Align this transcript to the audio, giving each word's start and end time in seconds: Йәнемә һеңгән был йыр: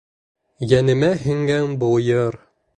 Йәнемә 0.71 1.11
һеңгән 1.27 1.79
был 1.85 1.97
йыр: 2.11 2.43